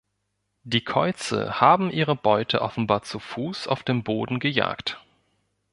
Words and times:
Die 0.63 0.83
Käuze 0.83 1.61
haben 1.61 1.91
ihre 1.91 2.15
Beute 2.15 2.61
offenbar 2.63 3.03
zu 3.03 3.19
Fuß 3.19 3.67
auf 3.67 3.83
dem 3.83 4.01
Boden 4.03 4.39
gejagt. 4.39 4.99